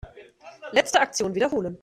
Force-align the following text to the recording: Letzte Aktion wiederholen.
Letzte 0.71 0.99
Aktion 0.99 1.31
wiederholen. 1.35 1.77